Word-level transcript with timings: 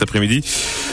après-midi 0.00 0.44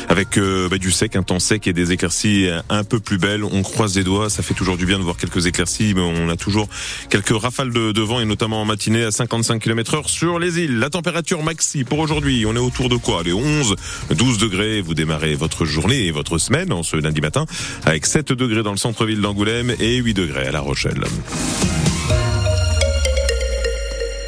avec 0.09 0.37
euh, 0.37 0.67
bah, 0.67 0.79
du 0.79 0.91
sec, 0.91 1.15
un 1.15 1.21
temps 1.21 1.37
sec 1.37 1.67
et 1.67 1.73
des 1.73 1.91
éclaircies 1.91 2.49
un 2.69 2.83
peu 2.83 2.99
plus 2.99 3.19
belles. 3.19 3.43
On 3.43 3.61
croise 3.61 3.95
les 3.95 4.03
doigts, 4.03 4.31
ça 4.31 4.41
fait 4.41 4.55
toujours 4.55 4.77
du 4.77 4.87
bien 4.87 4.97
de 4.97 5.03
voir 5.03 5.17
quelques 5.17 5.45
éclaircies, 5.45 5.93
mais 5.93 6.01
on 6.01 6.27
a 6.29 6.35
toujours 6.35 6.67
quelques 7.09 7.39
rafales 7.39 7.71
de, 7.71 8.01
vent 8.01 8.19
et 8.19 8.25
notamment 8.25 8.61
en 8.61 8.65
matinée 8.65 9.03
à 9.03 9.11
55 9.11 9.61
km 9.61 9.93
heure 9.95 10.09
sur 10.09 10.39
les 10.39 10.59
îles. 10.59 10.79
La 10.79 10.89
température 10.89 11.43
maxi 11.43 11.83
pour 11.83 11.99
aujourd'hui, 11.99 12.45
on 12.47 12.55
est 12.55 12.59
autour 12.59 12.89
de 12.89 12.97
quoi? 12.97 13.21
Les 13.23 13.33
11, 13.33 13.75
12 14.09 14.37
degrés. 14.39 14.81
Vous 14.81 14.95
démarrez 14.95 15.35
votre 15.35 15.65
journée 15.65 16.05
et 16.05 16.11
votre 16.11 16.39
semaine 16.39 16.73
en 16.73 16.81
ce 16.81 16.97
lundi 16.97 17.21
matin 17.21 17.45
avec 17.85 18.07
7 18.07 18.33
degrés 18.33 18.63
dans 18.63 18.71
le 18.71 18.77
centre-ville 18.77 19.21
d'Angoulême 19.21 19.75
et 19.79 19.97
8 19.97 20.13
degrés 20.15 20.47
à 20.47 20.51
La 20.51 20.61
Rochelle. 20.61 21.03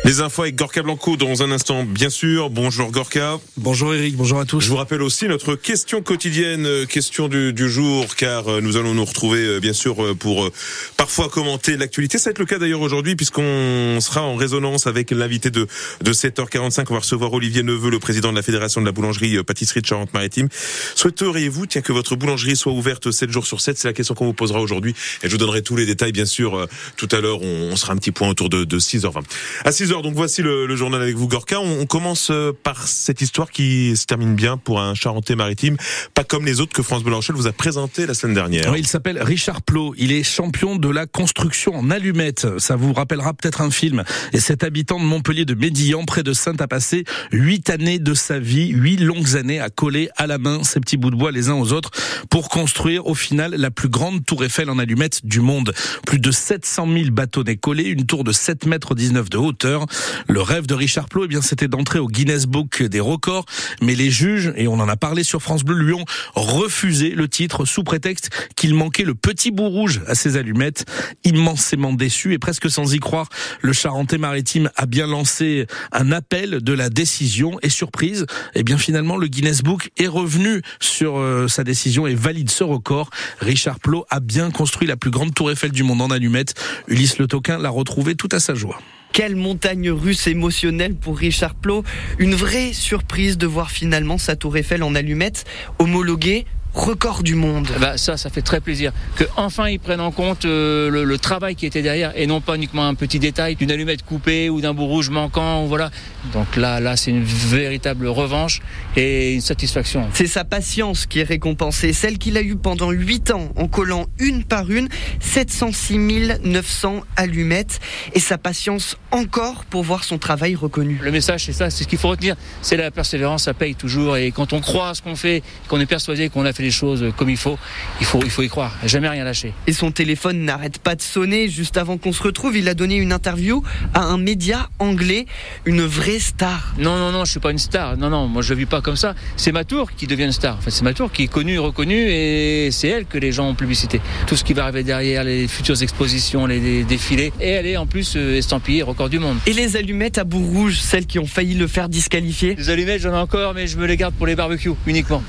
Les 0.07 0.21
infos 0.21 0.43
avec 0.43 0.55
Gorka 0.55 0.83
Blanco 0.83 1.17
dans 1.17 1.43
un 1.43 1.51
instant, 1.51 1.83
bien 1.83 2.09
sûr. 2.09 2.49
Bonjour 2.49 2.91
Gorka. 2.91 3.41
Bonjour 3.57 3.93
Eric, 3.93 4.15
bonjour 4.15 4.39
à 4.39 4.45
tous. 4.45 4.61
Je 4.61 4.69
vous 4.69 4.77
rappelle 4.77 5.01
aussi 5.01 5.27
notre 5.27 5.55
question 5.55 6.01
quotidienne, 6.01 6.65
euh, 6.65 6.85
question 6.85 7.27
du, 7.27 7.69
jour, 7.69 8.15
car 8.15 8.47
euh, 8.47 8.61
nous 8.61 8.77
allons 8.77 8.93
nous 8.93 9.03
retrouver 9.03 9.39
euh, 9.39 9.59
bien 9.59 9.73
sûr 9.73 10.15
pour 10.17 10.49
parfois 10.95 11.27
commenter 11.27 11.75
l'actualité. 11.75 12.19
Ça 12.19 12.29
va 12.29 12.31
être 12.31 12.39
le 12.39 12.45
cas 12.45 12.57
d'ailleurs 12.57 12.79
aujourd'hui, 12.79 13.17
puisqu'on 13.17 13.99
sera 13.99 14.21
en 14.21 14.37
résonance 14.37 14.87
avec 14.87 15.11
l'invité 15.11 15.49
de, 15.49 15.67
de 16.01 16.13
7h45. 16.13 16.85
On 16.89 16.93
va 16.93 16.99
recevoir 17.01 17.33
Olivier 17.33 17.63
Neveu, 17.63 17.89
le 17.89 17.99
président 17.99 18.31
de 18.31 18.37
la 18.37 18.43
Fédération 18.43 18.79
de 18.79 18.85
la 18.85 18.93
boulangerie 18.93 19.43
pâtisserie 19.43 19.81
de 19.81 19.87
Charente-Maritime. 19.87 20.47
Souhaiteriez-vous 20.95 21.65
tiens, 21.65 21.81
que 21.81 21.91
votre 21.91 22.15
boulangerie 22.15 22.55
soit 22.55 22.71
ouverte 22.71 23.11
7 23.11 23.29
jours 23.29 23.45
sur 23.45 23.59
7 23.59 23.77
C'est 23.77 23.89
la 23.89 23.93
question 23.93 24.15
qu'on 24.15 24.27
vous 24.27 24.33
posera 24.33 24.61
aujourd'hui. 24.61 24.95
Et 25.21 25.27
je 25.27 25.31
vous 25.33 25.37
donnerai 25.37 25.63
tous 25.63 25.75
les 25.75 25.85
détails, 25.85 26.13
bien 26.13 26.25
sûr, 26.25 26.65
tout 26.95 27.09
à 27.11 27.19
l'heure. 27.19 27.41
On, 27.41 27.75
sera 27.75 27.91
un 27.91 27.97
petit 27.97 28.11
point 28.11 28.29
autour 28.29 28.47
de, 28.47 28.63
de 28.63 28.79
6h20. 28.79 29.23
À 29.65 29.71
6h, 29.71 29.96
donc 30.01 30.13
voici 30.15 30.41
le, 30.41 30.75
journal 30.75 31.01
avec 31.01 31.15
vous, 31.15 31.27
Gorka. 31.27 31.59
On, 31.59 31.85
commence 31.85 32.29
euh, 32.31 32.51
par 32.51 32.87
cette 32.87 33.21
histoire 33.21 33.49
qui 33.49 33.95
se 33.95 34.05
termine 34.05 34.35
bien 34.35 34.57
pour 34.57 34.79
un 34.79 34.93
Charentais 34.93 35.35
maritime, 35.35 35.77
pas 36.13 36.23
comme 36.23 36.45
les 36.45 36.59
autres 36.59 36.73
que 36.73 36.83
France 36.83 37.03
Blanchel 37.03 37.35
vous 37.35 37.47
a 37.47 37.51
présenté 37.51 38.05
la 38.05 38.13
semaine 38.13 38.35
dernière. 38.35 38.75
il 38.75 38.87
s'appelle 38.87 39.21
Richard 39.21 39.61
Plot. 39.61 39.93
Il 39.97 40.11
est 40.11 40.23
champion 40.23 40.75
de 40.75 40.89
la 40.89 41.05
construction 41.05 41.75
en 41.75 41.89
allumettes. 41.89 42.47
Ça 42.59 42.75
vous 42.75 42.93
rappellera 42.93 43.33
peut-être 43.33 43.61
un 43.61 43.71
film. 43.71 44.03
Et 44.33 44.39
cet 44.39 44.63
habitant 44.63 44.99
de 44.99 45.05
Montpellier 45.05 45.45
de 45.45 45.53
Médillan, 45.53 46.05
près 46.05 46.23
de 46.23 46.33
Sainte, 46.33 46.61
a 46.61 46.67
passé 46.67 47.03
huit 47.31 47.69
années 47.69 47.99
de 47.99 48.13
sa 48.13 48.39
vie, 48.39 48.69
huit 48.69 48.97
longues 48.97 49.35
années 49.35 49.59
à 49.59 49.69
coller 49.69 50.09
à 50.17 50.27
la 50.27 50.37
main 50.37 50.63
ces 50.63 50.79
petits 50.79 50.97
bouts 50.97 51.11
de 51.11 51.15
bois 51.15 51.31
les 51.31 51.49
uns 51.49 51.55
aux 51.55 51.73
autres 51.73 51.91
pour 52.29 52.49
construire 52.49 53.07
au 53.07 53.15
final 53.15 53.55
la 53.55 53.71
plus 53.71 53.89
grande 53.89 54.25
tour 54.25 54.43
Eiffel 54.43 54.69
en 54.69 54.77
allumettes 54.77 55.25
du 55.25 55.39
monde. 55.39 55.73
Plus 56.05 56.19
de 56.19 56.31
700 56.31 56.87
000 56.91 57.11
bâtonnets 57.11 57.57
collés, 57.57 57.85
une 57.85 58.05
tour 58.05 58.23
de 58.23 58.31
7 58.31 58.65
mètres 58.65 58.95
19 58.95 59.29
de 59.29 59.37
hauteur. 59.37 59.86
Le 60.27 60.41
rêve 60.41 60.67
de 60.67 60.73
Richard 60.73 61.09
Plot, 61.09 61.25
eh 61.25 61.27
bien, 61.27 61.41
c'était 61.41 61.67
d'entrer 61.67 61.99
au 61.99 62.07
Guinness 62.07 62.45
Book 62.45 62.83
des 62.83 62.99
records, 62.99 63.45
mais 63.81 63.95
les 63.95 64.09
juges, 64.09 64.53
et 64.55 64.67
on 64.67 64.79
en 64.79 64.89
a 64.89 64.95
parlé 64.95 65.23
sur 65.23 65.41
France 65.41 65.63
Bleu, 65.63 65.75
lui 65.77 65.93
ont 65.93 66.05
refusé 66.35 67.09
le 67.09 67.27
titre 67.27 67.65
sous 67.65 67.83
prétexte 67.83 68.29
qu'il 68.55 68.73
manquait 68.73 69.03
le 69.03 69.15
petit 69.15 69.51
bout 69.51 69.69
rouge 69.69 70.01
à 70.07 70.15
ses 70.15 70.37
allumettes. 70.37 70.85
Immensément 71.23 71.93
déçu 71.93 72.33
et 72.33 72.39
presque 72.39 72.69
sans 72.69 72.93
y 72.93 72.99
croire, 72.99 73.29
le 73.61 73.73
Charentais-Maritime 73.73 74.69
a 74.75 74.85
bien 74.85 75.07
lancé 75.07 75.67
un 75.91 76.11
appel 76.11 76.61
de 76.61 76.73
la 76.73 76.89
décision 76.89 77.57
et 77.61 77.69
surprise, 77.69 78.25
eh 78.55 78.63
bien, 78.63 78.77
finalement, 78.77 79.17
le 79.17 79.27
Guinness 79.27 79.61
Book 79.61 79.91
est 79.97 80.07
revenu 80.07 80.61
sur 80.79 81.17
euh, 81.17 81.47
sa 81.47 81.63
décision 81.63 82.07
et 82.07 82.15
valide 82.15 82.49
ce 82.49 82.63
record. 82.63 83.09
Richard 83.39 83.79
Plot 83.79 84.05
a 84.09 84.19
bien 84.19 84.51
construit 84.51 84.87
la 84.87 84.97
plus 84.97 85.11
grande 85.11 85.33
tour 85.33 85.51
Eiffel 85.51 85.71
du 85.71 85.83
monde 85.83 86.01
en 86.01 86.09
allumettes. 86.09 86.53
Ulysse 86.87 87.17
Le 87.17 87.27
Toquin 87.27 87.57
l'a 87.57 87.69
retrouvé 87.69 88.15
tout 88.15 88.29
à 88.31 88.39
sa 88.39 88.55
joie. 88.55 88.79
Quelle 89.13 89.35
montagne 89.35 89.89
russe 89.89 90.27
émotionnelle 90.27 90.95
pour 90.95 91.17
Richard 91.17 91.55
Plot. 91.55 91.83
Une 92.19 92.35
vraie 92.35 92.73
surprise 92.73 93.37
de 93.37 93.47
voir 93.47 93.71
finalement 93.71 94.17
sa 94.17 94.35
tour 94.35 94.57
Eiffel 94.57 94.83
en 94.83 94.93
allumettes 94.95 95.45
homologuée 95.79 96.45
record 96.77 97.23
du 97.23 97.35
monde. 97.35 97.67
Bah 97.79 97.97
ça, 97.97 98.17
ça 98.17 98.29
fait 98.29 98.41
très 98.41 98.61
plaisir. 98.61 98.91
Que 99.15 99.23
enfin 99.35 99.67
ils 99.67 99.79
prennent 99.79 100.01
en 100.01 100.11
compte 100.11 100.45
euh, 100.45 100.89
le, 100.89 101.17
travail 101.17 101.55
qui 101.55 101.65
était 101.65 101.81
derrière 101.81 102.13
et 102.15 102.27
non 102.27 102.41
pas 102.41 102.55
uniquement 102.55 102.87
un 102.87 102.93
petit 102.93 103.17
détail 103.19 103.55
d'une 103.55 103.71
allumette 103.71 104.05
coupée 104.05 104.49
ou 104.49 104.61
d'un 104.61 104.73
bout 104.73 104.85
rouge 104.85 105.09
manquant. 105.09 105.65
Voilà. 105.65 105.89
Donc 106.33 106.55
là, 106.55 106.79
là, 106.79 106.95
c'est 106.95 107.11
une 107.11 107.23
véritable 107.23 108.07
revanche 108.07 108.61
et 108.95 109.33
une 109.33 109.41
satisfaction. 109.41 110.07
C'est 110.13 110.27
sa 110.27 110.43
patience 110.43 111.05
qui 111.07 111.19
est 111.19 111.23
récompensée, 111.23 111.93
celle 111.93 112.17
qu'il 112.17 112.37
a 112.37 112.41
eue 112.41 112.55
pendant 112.55 112.91
8 112.91 113.31
ans 113.31 113.49
en 113.55 113.67
collant 113.67 114.05
une 114.19 114.43
par 114.43 114.69
une 114.69 114.87
706 115.19 115.97
900 116.43 117.01
allumettes 117.15 117.79
et 118.13 118.19
sa 118.19 118.37
patience 118.37 118.97
encore 119.11 119.65
pour 119.65 119.83
voir 119.83 120.03
son 120.03 120.17
travail 120.17 120.55
reconnu. 120.55 120.99
Le 121.01 121.11
message, 121.11 121.45
c'est 121.45 121.53
ça, 121.53 121.69
c'est 121.69 121.83
ce 121.83 121.87
qu'il 121.87 121.97
faut 121.97 122.09
retenir, 122.09 122.35
c'est 122.61 122.77
la 122.77 122.91
persévérance, 122.91 123.43
ça 123.43 123.53
paye 123.53 123.75
toujours 123.75 124.17
et 124.17 124.31
quand 124.31 124.53
on 124.53 124.61
croit 124.61 124.89
à 124.89 124.93
ce 124.93 125.01
qu'on 125.01 125.15
fait, 125.15 125.41
qu'on 125.67 125.79
est 125.79 125.85
persuadé 125.85 126.29
qu'on 126.29 126.45
a 126.45 126.53
fait 126.53 126.66
les 126.67 126.71
choses 126.71 127.05
comme 127.15 127.29
il 127.29 127.37
faut, 127.37 127.57
il 128.01 128.05
faut, 128.05 128.19
il 128.23 128.29
faut 128.29 128.41
y 128.41 128.49
croire, 128.49 128.75
jamais 128.83 129.07
rien 129.07 129.23
lâcher. 129.23 129.53
Et 129.67 129.73
son 129.73 129.91
téléphone 129.91 130.43
n'arrête 130.43 130.79
pas 130.79 130.95
de 130.95 131.01
sonner. 131.01 131.47
Juste 131.47 131.77
avant 131.77 131.97
qu'on 131.97 132.11
se 132.11 132.21
retrouve, 132.21 132.57
il 132.57 132.67
a 132.67 132.73
donné 132.73 132.95
une 132.95 133.13
interview 133.13 133.63
à 133.93 134.01
un 134.01 134.17
média 134.17 134.69
anglais, 134.79 135.25
une 135.65 135.81
vraie 135.81 136.19
star. 136.19 136.73
Non, 136.77 136.97
non, 136.97 137.13
non, 137.13 137.23
je 137.23 137.31
suis 137.31 137.39
pas 137.39 137.51
une 137.51 137.57
star. 137.57 137.95
Non, 137.95 138.09
non, 138.09 138.27
moi 138.27 138.41
je 138.41 138.53
ne 138.53 138.59
vis 138.59 138.65
pas 138.65 138.81
comme 138.81 138.97
ça. 138.97 139.15
C'est 139.37 139.53
ma 139.53 139.63
tour 139.63 139.91
qui 139.93 140.07
devient 140.07 140.25
une 140.25 140.33
star. 140.33 140.57
Enfin, 140.57 140.69
c'est 140.69 140.83
ma 140.83 140.93
tour 140.93 141.09
qui 141.09 141.23
est 141.23 141.27
connue, 141.27 141.57
reconnue, 141.57 142.09
et 142.09 142.69
c'est 142.71 142.89
elle 142.89 143.05
que 143.05 143.17
les 143.17 143.31
gens 143.31 143.47
ont 143.47 143.55
publicité. 143.55 144.01
Tout 144.27 144.35
ce 144.35 144.43
qui 144.43 144.53
va 144.53 144.63
arriver 144.63 144.83
derrière, 144.83 145.23
les 145.23 145.47
futures 145.47 145.81
expositions, 145.81 146.47
les 146.47 146.83
défilés, 146.83 147.31
et 147.39 147.49
elle 147.49 147.65
est 147.65 147.77
en 147.77 147.85
plus 147.85 148.15
euh, 148.17 148.37
estampillée 148.37 148.83
record 148.83 149.07
du 149.07 149.19
monde. 149.19 149.37
Et 149.45 149.53
les 149.53 149.77
allumettes 149.77 150.17
à 150.17 150.25
bout 150.25 150.45
rouge, 150.45 150.79
celles 150.81 151.05
qui 151.05 151.17
ont 151.19 151.27
failli 151.27 151.53
le 151.53 151.67
faire 151.67 151.87
disqualifier 151.87 152.55
Les 152.55 152.69
allumettes, 152.69 153.01
j'en 153.01 153.13
ai 153.13 153.17
encore, 153.17 153.53
mais 153.53 153.67
je 153.67 153.77
me 153.77 153.85
les 153.85 153.95
garde 153.95 154.13
pour 154.15 154.27
les 154.27 154.35
barbecues 154.35 154.73
uniquement. 154.85 155.23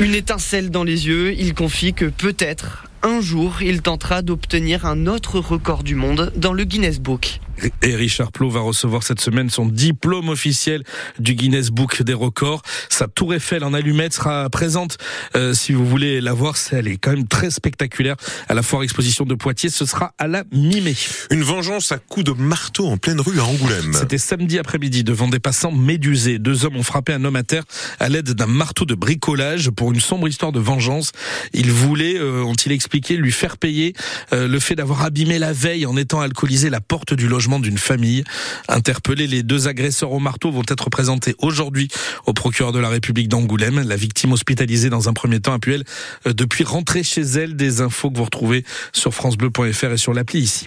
une 0.00 0.14
étincelle 0.14 0.55
dans 0.62 0.84
les 0.84 1.06
yeux, 1.06 1.34
il 1.34 1.54
confie 1.54 1.92
que 1.92 2.06
peut-être 2.06 2.86
un 3.02 3.20
jour, 3.20 3.62
il 3.62 3.82
tentera 3.82 4.22
d'obtenir 4.22 4.86
un 4.86 5.06
autre 5.06 5.38
record 5.38 5.82
du 5.82 5.94
monde 5.94 6.32
dans 6.36 6.52
le 6.52 6.64
Guinness 6.64 6.98
Book. 6.98 7.40
Et 7.82 7.94
Richard 7.94 8.32
Plot 8.32 8.50
va 8.50 8.60
recevoir 8.60 9.02
cette 9.02 9.20
semaine 9.20 9.50
son 9.50 9.66
diplôme 9.66 10.28
officiel 10.28 10.82
du 11.18 11.34
Guinness 11.34 11.70
Book 11.70 12.02
des 12.02 12.12
records. 12.12 12.62
Sa 12.88 13.08
tour 13.08 13.34
Eiffel 13.34 13.64
en 13.64 13.72
allumettes 13.72 14.14
sera 14.14 14.48
présente. 14.50 14.98
Euh, 15.36 15.54
si 15.54 15.72
vous 15.72 15.86
voulez 15.86 16.20
la 16.20 16.32
voir, 16.32 16.54
elle 16.72 16.88
est 16.88 16.96
quand 16.96 17.12
même 17.12 17.26
très 17.26 17.50
spectaculaire 17.50 18.16
à 18.48 18.54
la 18.54 18.62
foire 18.62 18.82
exposition 18.82 19.24
de 19.24 19.34
Poitiers. 19.34 19.70
Ce 19.70 19.86
sera 19.86 20.12
à 20.18 20.26
la 20.26 20.44
mi-mai. 20.52 20.94
Une 21.30 21.42
vengeance 21.42 21.92
à 21.92 21.98
coups 21.98 22.26
de 22.26 22.32
marteau 22.32 22.86
en 22.86 22.98
pleine 22.98 23.20
rue 23.20 23.40
à 23.40 23.44
Angoulême. 23.44 23.92
C'était 23.94 24.18
samedi 24.18 24.58
après-midi 24.58 25.04
devant 25.04 25.28
des 25.28 25.40
passants 25.40 25.72
médusés. 25.72 26.38
Deux 26.38 26.64
hommes 26.64 26.76
ont 26.76 26.82
frappé 26.82 27.12
un 27.12 27.24
homme 27.24 27.36
à 27.36 27.42
terre 27.42 27.64
à 28.00 28.08
l'aide 28.08 28.32
d'un 28.32 28.46
marteau 28.46 28.84
de 28.84 28.94
bricolage 28.94 29.70
pour 29.70 29.92
une 29.92 30.00
sombre 30.00 30.28
histoire 30.28 30.52
de 30.52 30.60
vengeance. 30.60 31.12
Ils 31.54 31.70
voulaient, 31.70 32.18
euh, 32.18 32.42
ont-ils 32.42 32.72
expliqué, 32.72 33.16
lui 33.16 33.32
faire 33.32 33.56
payer 33.56 33.94
euh, 34.32 34.48
le 34.48 34.58
fait 34.58 34.74
d'avoir 34.74 35.02
abîmé 35.02 35.38
la 35.38 35.52
veille 35.52 35.86
en 35.86 35.96
étant 35.96 36.20
alcoolisé 36.20 36.70
la 36.70 36.80
porte 36.80 37.14
du 37.14 37.28
logement 37.28 37.45
d'une 37.46 37.78
famille. 37.78 38.24
Interpellés, 38.68 39.26
les 39.26 39.42
deux 39.42 39.68
agresseurs 39.68 40.12
au 40.12 40.18
marteau 40.18 40.50
vont 40.50 40.64
être 40.68 40.90
présentés 40.90 41.34
aujourd'hui 41.38 41.88
au 42.26 42.32
procureur 42.32 42.72
de 42.72 42.78
la 42.78 42.88
République 42.88 43.28
d'Angoulême. 43.28 43.80
La 43.86 43.96
victime 43.96 44.32
hospitalisée 44.32 44.90
dans 44.90 45.08
un 45.08 45.12
premier 45.12 45.40
temps 45.40 45.52
a 45.52 45.58
pu, 45.58 45.74
elle, 45.74 45.84
euh, 46.26 46.32
depuis 46.32 46.64
rentrer 46.64 47.02
chez 47.02 47.22
elle. 47.22 47.54
Des 47.56 47.80
infos 47.80 48.10
que 48.10 48.16
vous 48.16 48.24
retrouvez 48.24 48.64
sur 48.92 49.14
francebleu.fr 49.14 49.92
et 49.92 49.96
sur 49.96 50.12
l'appli 50.12 50.40
ici. 50.40 50.66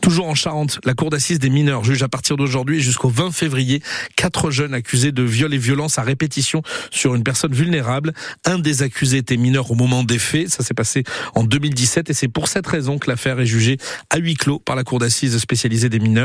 Toujours 0.00 0.28
en 0.28 0.34
Charente, 0.34 0.78
la 0.84 0.94
cour 0.94 1.10
d'assises 1.10 1.38
des 1.38 1.50
mineurs 1.50 1.84
juge 1.84 2.02
à 2.02 2.08
partir 2.08 2.36
d'aujourd'hui 2.36 2.80
jusqu'au 2.80 3.08
20 3.08 3.32
février 3.32 3.82
quatre 4.16 4.50
jeunes 4.50 4.74
accusés 4.74 5.12
de 5.12 5.22
viol 5.22 5.52
et 5.52 5.58
violence 5.58 5.98
à 5.98 6.02
répétition 6.02 6.62
sur 6.90 7.14
une 7.14 7.24
personne 7.24 7.52
vulnérable. 7.52 8.12
Un 8.44 8.58
des 8.58 8.82
accusés 8.82 9.18
était 9.18 9.36
mineur 9.36 9.70
au 9.70 9.74
moment 9.74 10.04
des 10.04 10.18
faits. 10.18 10.48
Ça 10.48 10.62
s'est 10.62 10.74
passé 10.74 11.04
en 11.34 11.44
2017 11.44 12.10
et 12.10 12.14
c'est 12.14 12.28
pour 12.28 12.48
cette 12.48 12.66
raison 12.66 12.98
que 12.98 13.10
l'affaire 13.10 13.40
est 13.40 13.46
jugée 13.46 13.78
à 14.10 14.18
huis 14.18 14.34
clos 14.34 14.58
par 14.58 14.76
la 14.76 14.84
cour 14.84 14.98
d'assises 14.98 15.36
spécialisée 15.38 15.88
des 15.88 15.98
mineurs. 15.98 16.19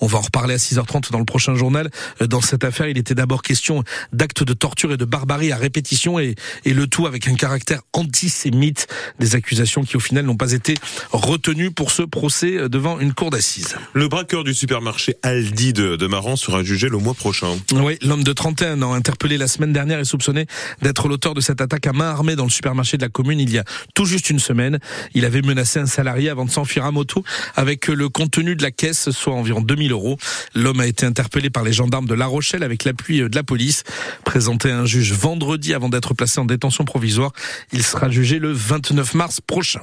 On 0.00 0.06
va 0.06 0.18
en 0.18 0.22
reparler 0.22 0.54
à 0.54 0.58
6h30 0.58 1.10
dans 1.10 1.18
le 1.18 1.24
prochain 1.24 1.54
journal. 1.54 1.90
Euh, 2.20 2.26
dans 2.26 2.40
cette 2.40 2.64
affaire, 2.64 2.88
il 2.88 2.98
était 2.98 3.14
d'abord 3.14 3.42
question 3.42 3.82
d'actes 4.12 4.42
de 4.42 4.52
torture 4.52 4.92
et 4.92 4.96
de 4.96 5.04
barbarie 5.04 5.52
à 5.52 5.56
répétition 5.56 6.18
et, 6.18 6.34
et 6.64 6.74
le 6.74 6.86
tout 6.86 7.06
avec 7.06 7.28
un 7.28 7.34
caractère 7.34 7.80
antisémite. 7.92 8.86
Des 9.18 9.34
accusations 9.34 9.82
qui 9.82 9.96
au 9.96 10.00
final 10.00 10.24
n'ont 10.24 10.36
pas 10.36 10.52
été 10.52 10.74
retenues 11.12 11.70
pour 11.70 11.90
ce 11.90 12.02
procès 12.02 12.56
euh, 12.56 12.68
devant 12.68 13.00
une 13.00 13.12
cour 13.12 13.30
d'assises. 13.30 13.76
Le 13.92 14.08
braqueur 14.08 14.44
du 14.44 14.54
supermarché 14.54 15.14
Aldi 15.22 15.72
de, 15.72 15.96
de 15.96 16.06
Maran 16.06 16.36
sera 16.36 16.62
jugé 16.62 16.88
le 16.88 16.98
mois 16.98 17.14
prochain. 17.14 17.56
Oui, 17.72 17.98
l'homme 18.02 18.24
de 18.24 18.32
31 18.32 18.82
ans 18.82 18.92
interpellé 18.92 19.38
la 19.38 19.48
semaine 19.48 19.72
dernière 19.72 19.98
est 19.98 20.04
soupçonné 20.04 20.46
d'être 20.82 21.08
l'auteur 21.08 21.34
de 21.34 21.40
cette 21.40 21.60
attaque 21.60 21.86
à 21.86 21.92
main 21.92 22.10
armée 22.10 22.36
dans 22.36 22.44
le 22.44 22.50
supermarché 22.50 22.96
de 22.96 23.02
la 23.02 23.08
commune 23.08 23.40
il 23.40 23.50
y 23.50 23.58
a 23.58 23.64
tout 23.94 24.04
juste 24.04 24.30
une 24.30 24.38
semaine. 24.38 24.78
Il 25.14 25.24
avait 25.24 25.42
menacé 25.42 25.78
un 25.78 25.86
salarié 25.86 26.28
avant 26.30 26.44
de 26.44 26.50
s'enfuir 26.50 26.84
à 26.84 26.90
moto 26.90 27.24
avec 27.56 27.88
le 27.88 28.08
contenu 28.08 28.56
de 28.56 28.62
la 28.62 28.70
caisse, 28.70 29.10
soit 29.10 29.34
environ 29.38 29.60
2000 29.60 29.92
euros. 29.92 30.18
L'homme 30.54 30.80
a 30.80 30.86
été 30.86 31.06
interpellé 31.06 31.50
par 31.50 31.64
les 31.64 31.72
gendarmes 31.72 32.06
de 32.06 32.14
La 32.14 32.26
Rochelle 32.26 32.62
avec 32.62 32.84
l'appui 32.84 33.18
de 33.20 33.34
la 33.34 33.42
police. 33.42 33.84
Présenté 34.24 34.70
à 34.70 34.78
un 34.78 34.86
juge 34.86 35.12
vendredi 35.12 35.74
avant 35.74 35.88
d'être 35.88 36.14
placé 36.14 36.40
en 36.40 36.44
détention 36.44 36.84
provisoire, 36.84 37.32
il 37.72 37.82
sera 37.82 38.10
jugé 38.10 38.38
le 38.38 38.52
29 38.52 39.14
mars 39.14 39.40
prochain. 39.40 39.80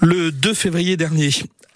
Le 0.00 0.32
2 0.32 0.54
février 0.54 0.96
dernier, 0.96 1.30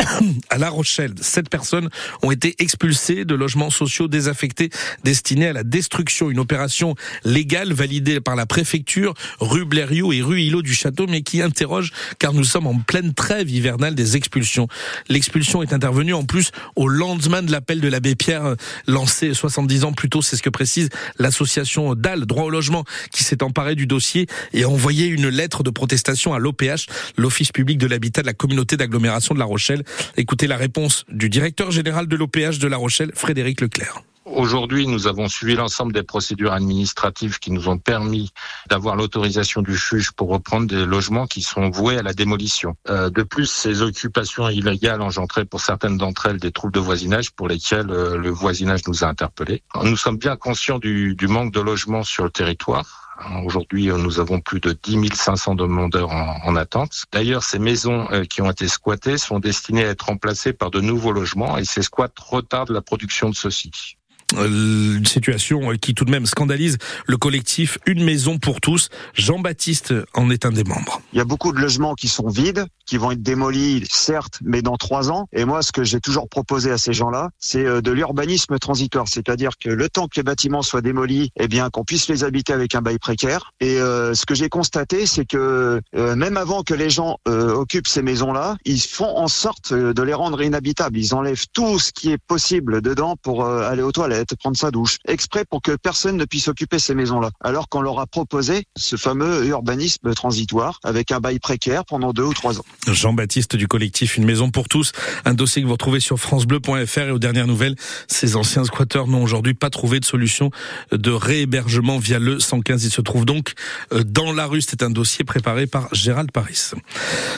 à 0.50 0.58
La 0.58 0.70
Rochelle. 0.70 1.14
Sept 1.20 1.48
personnes 1.48 1.88
ont 2.22 2.30
été 2.30 2.54
expulsées 2.58 3.24
de 3.24 3.34
logements 3.34 3.70
sociaux 3.70 4.08
désaffectés 4.08 4.70
destinés 5.02 5.48
à 5.48 5.52
la 5.52 5.62
destruction. 5.62 6.30
Une 6.30 6.38
opération 6.38 6.94
légale 7.24 7.72
validée 7.72 8.20
par 8.20 8.36
la 8.36 8.46
préfecture, 8.46 9.14
rue 9.40 9.64
Blériot 9.64 10.12
et 10.12 10.22
rue 10.22 10.42
Îlot 10.42 10.62
du 10.62 10.74
Château, 10.74 11.06
mais 11.06 11.22
qui 11.22 11.42
interroge 11.42 11.92
car 12.18 12.32
nous 12.32 12.44
sommes 12.44 12.66
en 12.66 12.78
pleine 12.78 13.14
trêve 13.14 13.50
hivernale 13.50 13.94
des 13.94 14.16
expulsions. 14.16 14.68
L'expulsion 15.08 15.62
est 15.62 15.72
intervenue 15.72 16.14
en 16.14 16.24
plus 16.24 16.50
au 16.76 16.88
lendemain 16.88 17.42
de 17.42 17.50
l'appel 17.50 17.80
de 17.80 17.88
l'abbé 17.88 18.14
Pierre 18.14 18.54
lancé 18.86 19.34
70 19.34 19.84
ans 19.84 19.92
plus 19.92 20.08
tôt. 20.08 20.22
C'est 20.22 20.36
ce 20.36 20.42
que 20.42 20.50
précise 20.50 20.88
l'association 21.18 21.94
DAL, 21.94 22.26
droit 22.26 22.44
au 22.44 22.50
logement, 22.50 22.84
qui 23.12 23.24
s'est 23.24 23.42
emparée 23.42 23.74
du 23.74 23.86
dossier 23.86 24.26
et 24.52 24.64
a 24.64 24.68
envoyé 24.68 25.06
une 25.06 25.28
lettre 25.28 25.62
de 25.62 25.70
protestation 25.70 26.34
à 26.34 26.38
l'OPH, 26.38 26.86
l'Office 27.16 27.52
public 27.52 27.78
de 27.78 27.86
l'habitat 27.86 28.22
de 28.22 28.26
la 28.26 28.34
communauté 28.34 28.76
d'agglomération 28.76 29.34
de 29.34 29.38
La 29.38 29.44
Rochelle. 29.44 29.84
Écoutez 30.16 30.46
la 30.46 30.56
réponse 30.56 31.04
du 31.08 31.28
directeur 31.28 31.70
général 31.70 32.06
de 32.06 32.16
l'OPH 32.16 32.58
de 32.58 32.68
La 32.68 32.76
Rochelle, 32.76 33.12
Frédéric 33.14 33.60
Leclerc. 33.60 34.02
Aujourd'hui, 34.24 34.86
nous 34.86 35.06
avons 35.06 35.28
suivi 35.28 35.54
l'ensemble 35.54 35.92
des 35.92 36.02
procédures 36.02 36.54
administratives 36.54 37.38
qui 37.38 37.50
nous 37.50 37.68
ont 37.68 37.76
permis 37.76 38.32
d'avoir 38.70 38.96
l'autorisation 38.96 39.60
du 39.60 39.76
juge 39.76 40.12
pour 40.12 40.30
reprendre 40.30 40.66
des 40.66 40.86
logements 40.86 41.26
qui 41.26 41.42
sont 41.42 41.68
voués 41.68 41.98
à 41.98 42.02
la 42.02 42.14
démolition. 42.14 42.74
Euh, 42.88 43.10
de 43.10 43.22
plus, 43.22 43.46
ces 43.46 43.82
occupations 43.82 44.48
illégales 44.48 45.02
engendraient 45.02 45.44
pour 45.44 45.60
certaines 45.60 45.98
d'entre 45.98 46.26
elles 46.26 46.38
des 46.38 46.52
troubles 46.52 46.72
de 46.72 46.80
voisinage 46.80 47.32
pour 47.32 47.48
lesquels 47.48 47.90
euh, 47.90 48.16
le 48.16 48.30
voisinage 48.30 48.80
nous 48.86 49.04
a 49.04 49.08
interpellés. 49.08 49.62
Nous 49.82 49.96
sommes 49.98 50.16
bien 50.16 50.36
conscients 50.36 50.78
du, 50.78 51.14
du 51.14 51.28
manque 51.28 51.52
de 51.52 51.60
logements 51.60 52.02
sur 52.02 52.24
le 52.24 52.30
territoire. 52.30 53.03
Aujourd'hui, 53.44 53.86
nous 53.86 54.20
avons 54.20 54.40
plus 54.40 54.60
de 54.60 54.72
10 54.72 55.14
500 55.14 55.54
demandeurs 55.54 56.10
en, 56.10 56.40
en 56.44 56.56
attente. 56.56 57.04
D'ailleurs, 57.12 57.44
ces 57.44 57.58
maisons 57.58 58.08
euh, 58.10 58.24
qui 58.24 58.42
ont 58.42 58.50
été 58.50 58.68
squattées 58.68 59.18
sont 59.18 59.38
destinées 59.38 59.84
à 59.84 59.90
être 59.90 60.06
remplacées 60.06 60.52
par 60.52 60.70
de 60.70 60.80
nouveaux 60.80 61.12
logements 61.12 61.56
et 61.56 61.64
ces 61.64 61.82
squats 61.82 62.08
retardent 62.18 62.70
la 62.70 62.82
production 62.82 63.30
de 63.30 63.34
ceux-ci. 63.34 63.96
Euh, 64.36 64.96
une 64.96 65.06
situation 65.06 65.60
qui 65.80 65.94
tout 65.94 66.04
de 66.04 66.10
même 66.10 66.26
scandalise 66.26 66.78
le 67.06 67.16
collectif 67.16 67.78
Une 67.86 68.04
maison 68.04 68.38
pour 68.38 68.60
tous. 68.60 68.88
Jean-Baptiste 69.14 69.94
en 70.14 70.30
est 70.30 70.46
un 70.46 70.52
des 70.52 70.64
membres. 70.64 71.00
Il 71.12 71.18
y 71.18 71.20
a 71.20 71.24
beaucoup 71.24 71.52
de 71.52 71.58
logements 71.58 71.94
qui 71.94 72.08
sont 72.08 72.28
vides, 72.28 72.66
qui 72.86 72.96
vont 72.96 73.12
être 73.12 73.22
démolis, 73.22 73.84
certes, 73.90 74.38
mais 74.42 74.62
dans 74.62 74.76
trois 74.76 75.10
ans. 75.10 75.28
Et 75.32 75.44
moi, 75.44 75.62
ce 75.62 75.72
que 75.72 75.84
j'ai 75.84 76.00
toujours 76.00 76.28
proposé 76.28 76.70
à 76.70 76.78
ces 76.78 76.92
gens-là, 76.92 77.30
c'est 77.38 77.64
euh, 77.64 77.80
de 77.80 77.92
l'urbanisme 77.92 78.58
transitoire, 78.58 79.08
c'est-à-dire 79.08 79.52
que 79.58 79.70
le 79.70 79.88
temps 79.88 80.06
que 80.06 80.16
les 80.16 80.22
bâtiments 80.22 80.62
soient 80.62 80.82
démolis, 80.82 81.30
eh 81.38 81.48
bien, 81.48 81.70
qu'on 81.70 81.84
puisse 81.84 82.08
les 82.08 82.24
habiter 82.24 82.52
avec 82.52 82.74
un 82.74 82.82
bail 82.82 82.98
précaire. 82.98 83.52
Et 83.60 83.78
euh, 83.78 84.14
ce 84.14 84.26
que 84.26 84.34
j'ai 84.34 84.48
constaté, 84.48 85.06
c'est 85.06 85.24
que 85.24 85.80
euh, 85.96 86.16
même 86.16 86.36
avant 86.36 86.62
que 86.62 86.74
les 86.74 86.90
gens 86.90 87.18
euh, 87.28 87.52
occupent 87.52 87.88
ces 87.88 88.02
maisons-là, 88.02 88.56
ils 88.64 88.80
font 88.80 89.16
en 89.16 89.28
sorte 89.28 89.72
de 89.72 90.02
les 90.02 90.14
rendre 90.14 90.42
inhabitables. 90.42 90.98
Ils 90.98 91.14
enlèvent 91.14 91.46
tout 91.52 91.78
ce 91.78 91.92
qui 91.92 92.10
est 92.10 92.18
possible 92.18 92.80
dedans 92.80 93.16
pour 93.22 93.46
aller 93.46 93.82
aux 93.82 93.92
toilettes, 93.92 94.13
prendre 94.38 94.56
sa 94.56 94.70
douche, 94.70 94.98
exprès 95.06 95.44
pour 95.44 95.62
que 95.62 95.76
personne 95.76 96.16
ne 96.16 96.24
puisse 96.24 96.48
occuper 96.48 96.78
ces 96.78 96.94
maisons-là. 96.94 97.30
Alors 97.40 97.68
qu'on 97.68 97.82
leur 97.82 97.98
a 98.00 98.06
proposé 98.06 98.64
ce 98.76 98.96
fameux 98.96 99.46
urbanisme 99.46 100.12
transitoire 100.14 100.80
avec 100.84 101.12
un 101.12 101.20
bail 101.20 101.38
précaire 101.38 101.84
pendant 101.84 102.12
deux 102.12 102.24
ou 102.24 102.34
trois 102.34 102.58
ans. 102.58 102.64
Jean-Baptiste 102.86 103.56
du 103.56 103.68
collectif 103.68 104.16
Une 104.16 104.24
maison 104.24 104.50
pour 104.50 104.68
tous, 104.68 104.92
un 105.24 105.34
dossier 105.34 105.62
que 105.62 105.66
vous 105.66 105.72
retrouvez 105.72 106.00
sur 106.00 106.18
francebleu.fr 106.18 106.98
et 106.98 107.10
aux 107.10 107.18
dernières 107.18 107.46
nouvelles, 107.46 107.76
ces 108.08 108.36
anciens 108.36 108.64
squatteurs 108.64 109.06
n'ont 109.06 109.22
aujourd'hui 109.22 109.54
pas 109.54 109.70
trouvé 109.70 110.00
de 110.00 110.04
solution 110.04 110.50
de 110.92 111.10
réhébergement 111.10 111.98
via 111.98 112.18
le 112.18 112.40
115. 112.40 112.84
Ils 112.84 112.90
se 112.90 113.00
trouvent 113.00 113.24
donc 113.24 113.52
euh, 113.92 114.02
dans 114.04 114.32
la 114.32 114.46
rue. 114.46 114.60
C'est 114.60 114.82
un 114.82 114.90
dossier 114.90 115.24
préparé 115.24 115.66
par 115.66 115.92
Gérald 115.94 116.30
Paris. 116.32 116.70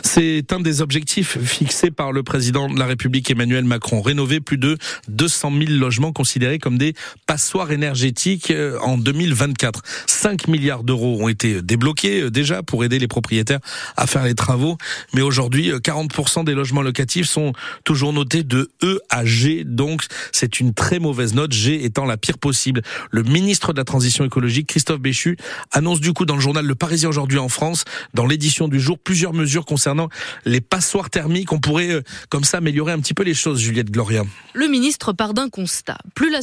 C'est 0.02 0.52
un 0.52 0.60
des 0.60 0.82
objectifs 0.82 1.38
fixés 1.38 1.90
par 1.90 2.12
le 2.12 2.22
président 2.22 2.68
de 2.68 2.78
la 2.78 2.86
République 2.86 3.30
Emmanuel 3.30 3.64
Macron. 3.64 4.02
Rénover 4.02 4.40
plus 4.40 4.58
de 4.58 4.76
200 5.08 5.52
000 5.52 5.64
logements 5.72 6.12
considérés 6.12 6.58
comme 6.58 6.65
des 6.74 6.94
passoires 7.26 7.70
énergétiques 7.70 8.50
euh, 8.50 8.78
en 8.80 8.98
2024. 8.98 9.82
5 10.06 10.48
milliards 10.48 10.82
d'euros 10.82 11.18
ont 11.20 11.28
été 11.28 11.62
débloqués 11.62 12.22
euh, 12.22 12.30
déjà 12.30 12.62
pour 12.62 12.84
aider 12.84 12.98
les 12.98 13.08
propriétaires 13.08 13.60
à 13.96 14.06
faire 14.06 14.24
les 14.24 14.34
travaux. 14.34 14.76
Mais 15.14 15.22
aujourd'hui, 15.22 15.70
40% 15.70 16.44
des 16.44 16.54
logements 16.54 16.82
locatifs 16.82 17.28
sont 17.28 17.52
toujours 17.84 18.12
notés 18.12 18.42
de 18.42 18.68
E 18.82 19.00
à 19.08 19.24
G. 19.24 19.62
Donc, 19.64 20.02
c'est 20.32 20.60
une 20.60 20.74
très 20.74 20.98
mauvaise 20.98 21.34
note, 21.34 21.52
G 21.52 21.84
étant 21.84 22.04
la 22.04 22.16
pire 22.16 22.38
possible. 22.38 22.82
Le 23.10 23.22
ministre 23.22 23.72
de 23.72 23.78
la 23.78 23.84
Transition 23.84 24.24
écologique, 24.24 24.66
Christophe 24.66 25.00
Béchu, 25.00 25.36
annonce 25.72 26.00
du 26.00 26.12
coup 26.12 26.26
dans 26.26 26.34
le 26.34 26.40
journal 26.40 26.66
Le 26.66 26.74
Parisien 26.74 27.08
aujourd'hui 27.08 27.38
en 27.38 27.48
France, 27.48 27.84
dans 28.14 28.26
l'édition 28.26 28.68
du 28.68 28.80
jour, 28.80 28.98
plusieurs 28.98 29.32
mesures 29.32 29.64
concernant 29.64 30.08
les 30.44 30.60
passoires 30.60 31.10
thermiques. 31.10 31.52
On 31.52 31.60
pourrait, 31.60 31.90
euh, 31.90 32.02
comme 32.28 32.44
ça, 32.44 32.58
améliorer 32.58 32.92
un 32.92 33.00
petit 33.00 33.14
peu 33.14 33.22
les 33.22 33.34
choses, 33.34 33.60
Juliette 33.60 33.90
Gloria. 33.90 34.24
Le 34.54 34.68
ministre 34.68 35.12
part 35.12 35.34
d'un 35.34 35.48
constat. 35.48 35.98
Plus 36.14 36.30
la 36.30 36.42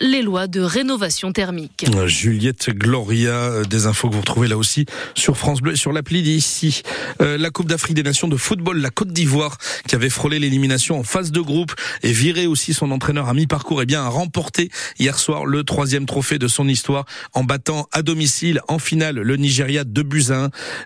les 0.00 0.22
lois 0.22 0.46
de 0.46 0.60
rénovation 0.60 1.32
thermique. 1.32 1.86
Juliette 2.06 2.70
Gloria, 2.70 3.30
euh, 3.30 3.64
des 3.64 3.86
infos 3.86 4.08
que 4.08 4.14
vous 4.14 4.20
retrouvez 4.20 4.48
là 4.48 4.56
aussi 4.56 4.86
sur 5.14 5.36
France 5.36 5.60
Bleu 5.60 5.72
et 5.72 5.76
sur 5.76 5.92
l'appli 5.92 6.22
d'ici. 6.22 6.82
Euh, 7.20 7.38
la 7.38 7.50
Coupe 7.50 7.68
d'Afrique 7.68 7.94
des 7.94 8.02
Nations 8.02 8.28
de 8.28 8.36
football, 8.36 8.78
la 8.78 8.90
Côte 8.90 9.12
d'Ivoire, 9.12 9.58
qui 9.88 9.94
avait 9.94 10.10
frôlé 10.10 10.38
l'élimination 10.38 10.98
en 10.98 11.02
phase 11.02 11.30
de 11.30 11.40
groupe 11.40 11.72
et 12.02 12.12
viré 12.12 12.46
aussi 12.46 12.74
son 12.74 12.90
entraîneur 12.90 13.28
à 13.28 13.34
mi-parcours, 13.34 13.80
et 13.80 13.84
eh 13.84 13.86
bien 13.86 14.02
a 14.02 14.08
remporté 14.08 14.70
hier 14.98 15.18
soir 15.18 15.46
le 15.46 15.64
troisième 15.64 16.06
trophée 16.06 16.38
de 16.38 16.48
son 16.48 16.68
histoire 16.68 17.04
en 17.32 17.44
battant 17.44 17.88
à 17.92 18.02
domicile 18.02 18.60
en 18.68 18.78
finale 18.78 19.16
le 19.16 19.36
Nigeria 19.36 19.84
de 19.84 20.02
buts 20.02 20.24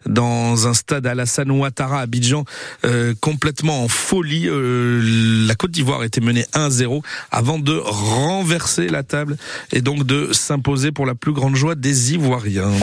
dans 0.06 0.66
un 0.66 0.75
stade 0.75 1.06
Alassane 1.06 1.50
Ouattara 1.50 2.00
à 2.00 2.02
Abidjan 2.02 2.44
euh, 2.85 3.14
complètement 3.20 3.85
en 3.85 3.88
folie. 3.88 4.49
Euh, 4.49 5.47
la 5.47 5.54
Côte 5.54 5.70
d'Ivoire 5.70 6.04
était 6.04 6.20
menée 6.20 6.47
1-0 6.54 7.02
avant 7.30 7.58
de 7.58 7.78
la 8.76 9.02
table 9.02 9.37
et 9.72 9.80
donc 9.80 10.04
de 10.04 10.32
s'imposer 10.32 10.92
pour 10.92 11.06
la 11.06 11.14
plus 11.14 11.32
grande 11.32 11.56
joie 11.56 11.75
des 11.75 12.14
Ivoiriens. 12.14 12.72